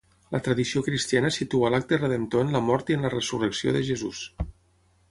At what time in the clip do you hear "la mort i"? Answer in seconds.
2.59-2.99